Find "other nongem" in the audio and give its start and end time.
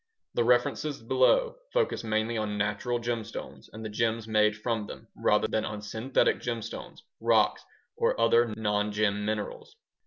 8.19-9.23